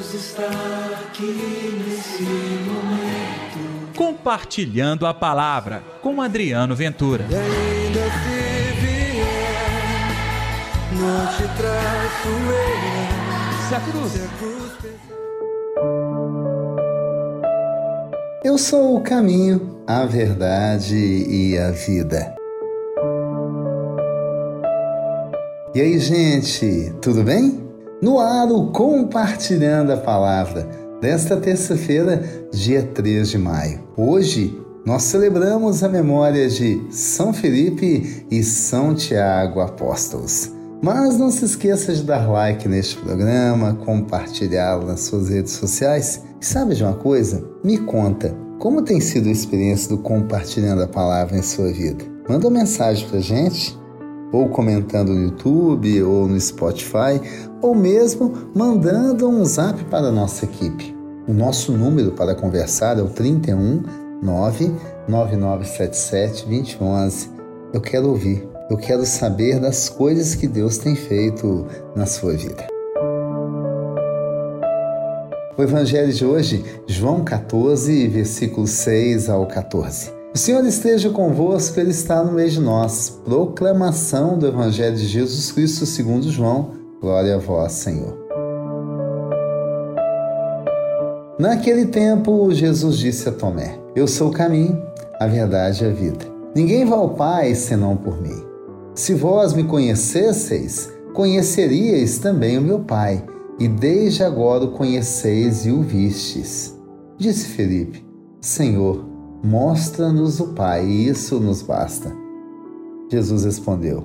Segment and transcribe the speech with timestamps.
[0.00, 0.48] Deus está
[1.02, 3.94] aqui nesse momento.
[3.94, 7.26] Compartilhando a palavra com Adriano Ventura.
[7.28, 9.20] E ainda se vier,
[10.94, 13.68] não te traço eu.
[13.68, 14.12] Se a cruz.
[14.12, 15.20] Se a cruz pesar.
[18.42, 22.34] Eu sou o caminho, a verdade e a vida.
[25.74, 27.69] E aí, gente, tudo bem?
[28.02, 30.66] No ar, o Compartilhando a Palavra,
[31.02, 33.80] desta terça-feira, dia 3 de maio.
[33.94, 40.50] Hoje, nós celebramos a memória de São Felipe e São Tiago Apóstolos.
[40.82, 46.22] Mas não se esqueça de dar like neste programa, compartilhá-lo nas suas redes sociais.
[46.40, 47.44] E sabe de uma coisa?
[47.62, 52.02] Me conta, como tem sido a experiência do Compartilhando a Palavra em sua vida?
[52.26, 53.78] Manda uma mensagem pra gente
[54.32, 57.20] ou comentando no YouTube ou no Spotify,
[57.60, 60.96] ou mesmo mandando um zap para a nossa equipe.
[61.26, 63.82] O nosso número para conversar é o 31
[64.22, 67.30] 99977 2011.
[67.72, 72.66] Eu quero ouvir, eu quero saber das coisas que Deus tem feito na sua vida.
[75.56, 80.19] O evangelho de hoje, João 14, versículo 6 ao 14.
[80.32, 83.20] O Senhor esteja convosco, Ele está no meio de nós.
[83.24, 86.70] Proclamação do Evangelho de Jesus Cristo segundo João.
[87.00, 88.16] Glória a vós, Senhor.
[91.36, 94.80] Naquele tempo, Jesus disse a Tomé: Eu sou o caminho,
[95.18, 96.24] a verdade e a vida.
[96.54, 98.44] Ninguém vai ao Pai senão por mim.
[98.94, 103.24] Se vós me conhecesseis, conheceríeis também o meu Pai,
[103.58, 106.72] e desde agora o conheceis e o vistes.
[107.18, 108.06] Disse Felipe:
[108.40, 109.09] Senhor,
[109.42, 112.12] mostra-nos o Pai, e isso nos basta.
[113.10, 114.04] Jesus respondeu: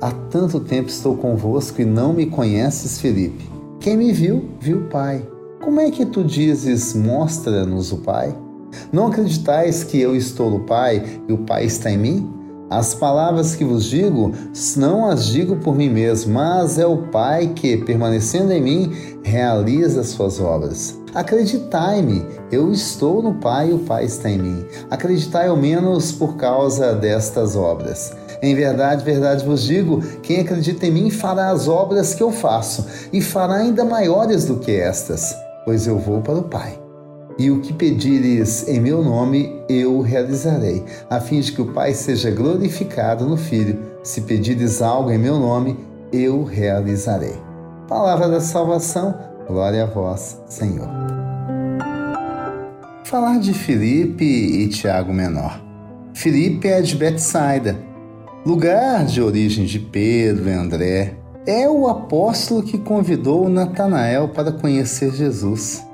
[0.00, 3.48] Há tanto tempo estou convosco e não me conheces, Felipe.
[3.80, 5.26] Quem me viu, viu o Pai.
[5.62, 8.36] Como é que tu dizes, mostra-nos o Pai?
[8.92, 12.30] Não acreditais que eu estou no Pai e o Pai está em mim?
[12.70, 14.32] As palavras que vos digo,
[14.76, 18.92] não as digo por mim mesmo, mas é o Pai que, permanecendo em mim,
[19.22, 20.98] realiza as suas obras.
[21.14, 24.66] Acreditai-me, eu estou no Pai e o Pai está em mim.
[24.90, 28.12] Acreditai ao menos por causa destas obras.
[28.42, 32.86] Em verdade, verdade vos digo: quem acredita em mim fará as obras que eu faço,
[33.12, 36.78] e fará ainda maiores do que estas, pois eu vou para o Pai.
[37.38, 41.92] E o que pedires em meu nome, eu realizarei, a fim de que o Pai
[41.92, 43.78] seja glorificado no Filho.
[44.02, 45.78] Se pedires algo em meu nome,
[46.12, 47.34] eu realizarei.
[47.88, 49.14] Palavra da salvação,
[49.48, 51.03] glória a vós, Senhor.
[53.04, 55.62] Falar de Filipe e Tiago Menor.
[56.14, 57.76] Filipe é de Betsaida,
[58.46, 61.14] lugar de origem de Pedro e André.
[61.46, 65.86] É o apóstolo que convidou Natanael para conhecer Jesus.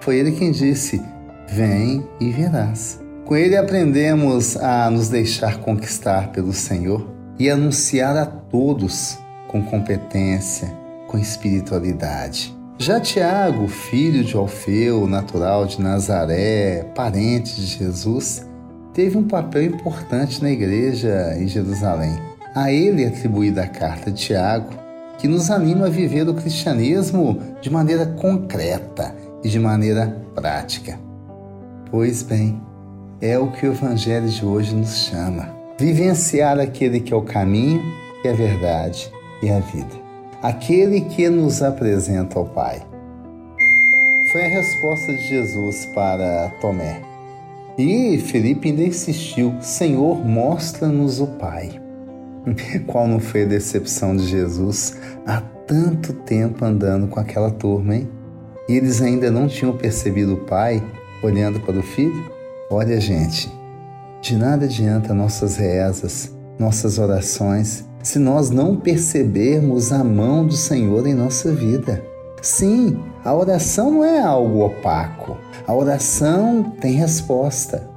[0.00, 1.00] Foi ele quem disse:
[1.48, 3.00] Vem e verás.
[3.26, 7.08] Com ele aprendemos a nos deixar conquistar pelo Senhor
[7.38, 9.16] e anunciar a todos
[9.46, 10.66] com competência,
[11.06, 12.59] com espiritualidade.
[12.82, 18.48] Já Tiago, filho de Alfeu, natural de Nazaré, parente de Jesus,
[18.94, 22.18] teve um papel importante na igreja em Jerusalém.
[22.54, 24.70] A ele é atribuída a carta de Tiago,
[25.18, 29.14] que nos anima a viver o cristianismo de maneira concreta
[29.44, 30.98] e de maneira prática.
[31.90, 32.58] Pois bem,
[33.20, 37.82] é o que o Evangelho de hoje nos chama: vivenciar aquele que é o caminho
[38.24, 39.12] e a verdade
[39.42, 39.99] e a vida,
[40.42, 42.82] aquele que nos apresenta ao Pai.
[44.32, 47.00] Foi a resposta de Jesus para Tomé.
[47.76, 51.80] E Felipe ainda insistiu: Senhor, mostra-nos o Pai.
[52.86, 54.96] Qual não foi a decepção de Jesus
[55.26, 58.08] há tanto tempo andando com aquela turma, hein?
[58.70, 60.80] e eles ainda não tinham percebido o pai
[61.24, 62.30] olhando para o filho?
[62.70, 63.50] Olha, gente,
[64.22, 71.06] de nada adianta nossas rezas, nossas orações, se nós não percebermos a mão do Senhor
[71.06, 72.02] em nossa vida.
[72.40, 75.36] Sim, a oração não é algo opaco.
[75.66, 77.88] A oração tem resposta.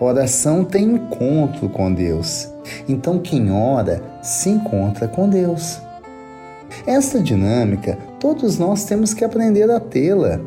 [0.00, 2.48] A oração tem encontro com Deus.
[2.88, 5.78] Então, quem ora se encontra com Deus.
[6.86, 10.40] Essa dinâmica todos nós temos que aprender a tê-la.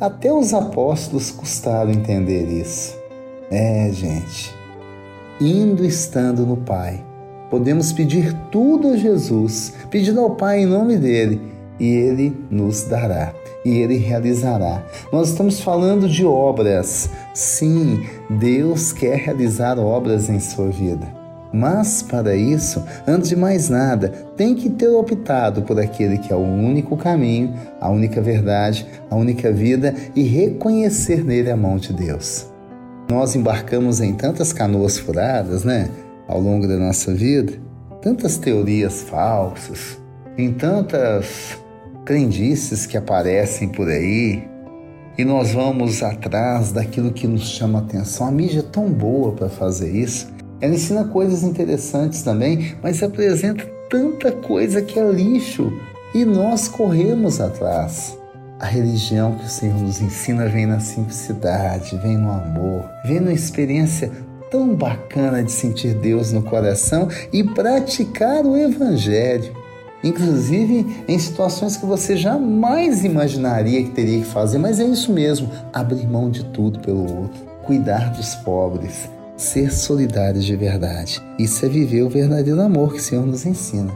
[0.00, 2.96] Até os apóstolos custaram entender isso.
[3.50, 4.54] É, gente,
[5.40, 7.04] indo estando no Pai,
[7.52, 11.38] podemos pedir tudo a Jesus, pedindo ao Pai em nome dele,
[11.78, 14.82] e ele nos dará, e ele realizará.
[15.12, 17.10] Nós estamos falando de obras.
[17.34, 21.06] Sim, Deus quer realizar obras em sua vida.
[21.52, 26.36] Mas, para isso, antes de mais nada, tem que ter optado por aquele que é
[26.36, 31.92] o único caminho, a única verdade, a única vida e reconhecer nele a mão de
[31.92, 32.46] Deus.
[33.10, 35.90] Nós embarcamos em tantas canoas furadas, né,
[36.28, 37.52] ao longo da nossa vida,
[38.00, 39.98] tantas teorias falsas,
[40.36, 41.58] em tantas
[42.04, 44.42] crendices que aparecem por aí,
[45.16, 48.28] e nós vamos atrás daquilo que nos chama atenção.
[48.28, 50.32] A mídia é tão boa para fazer isso.
[50.60, 55.70] Ela ensina coisas interessantes também, mas apresenta tanta coisa que é lixo
[56.14, 58.18] e nós corremos atrás.
[58.58, 63.32] A religião que o Senhor nos ensina vem na simplicidade, vem no amor, vem na
[63.32, 64.10] experiência
[64.52, 69.62] tão bacana de sentir Deus no coração e praticar o Evangelho
[70.04, 75.48] inclusive em situações que você jamais imaginaria que teria que fazer, mas é isso mesmo,
[75.72, 81.22] abrir mão de tudo pelo outro, cuidar dos pobres, ser solidários de verdade.
[81.38, 83.92] Isso é viver o verdadeiro amor que o Senhor nos ensina.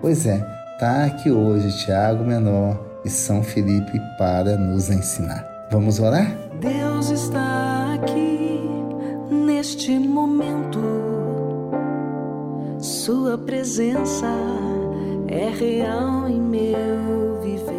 [0.00, 0.38] Pois é,
[0.78, 5.46] tá aqui hoje Tiago Menor e São Felipe para nos ensinar.
[5.70, 6.34] Vamos orar?
[6.60, 8.33] Deus está aqui
[9.74, 10.80] neste momento.
[12.78, 14.30] Sua presença
[15.26, 17.74] é real em meu viver.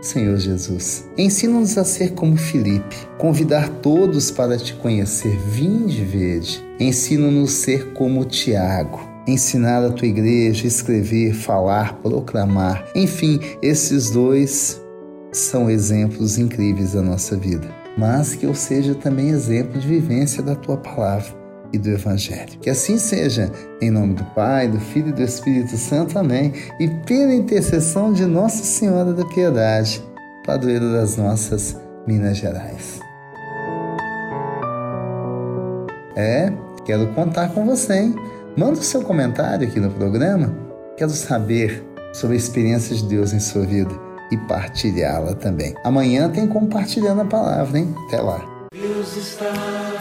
[0.00, 6.64] Senhor Jesus, ensina-nos a ser como Filipe, convidar todos para te conhecer, vinde verde.
[6.78, 12.84] Ensina-nos a ser como Tiago, ensinar a tua igreja, escrever, falar, proclamar.
[12.94, 14.80] Enfim, esses dois
[15.32, 20.54] são exemplos incríveis da nossa vida mas que eu seja também exemplo de vivência da
[20.54, 21.38] tua palavra
[21.72, 22.58] e do Evangelho.
[22.60, 23.50] Que assim seja,
[23.80, 26.18] em nome do Pai, do Filho e do Espírito Santo.
[26.18, 26.52] Amém.
[26.80, 30.02] E pela intercessão de Nossa Senhora da Piedade,
[30.44, 31.76] padroeira das nossas
[32.06, 33.00] Minas Gerais.
[36.16, 36.52] É,
[36.84, 38.14] quero contar com você, hein?
[38.56, 40.52] Manda o seu comentário aqui no programa.
[40.96, 43.92] Quero saber sobre a experiência de Deus em sua vida
[44.30, 45.74] e partilhá-la também.
[45.84, 47.94] Amanhã tem compartilhando a palavra, hein?
[48.06, 48.44] Até lá.
[48.74, 49.50] Deus está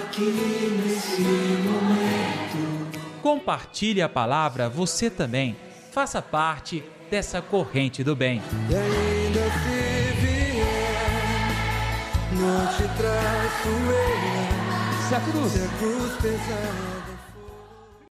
[0.00, 2.96] aqui nesse momento.
[3.20, 5.56] Compartilhe a palavra você também.
[5.90, 8.40] Faça parte dessa corrente do bem.
[8.70, 10.62] E ainda se vier,
[12.32, 15.08] não te traço eu.
[15.08, 16.95] Se a cruz, Se a cruz pesar.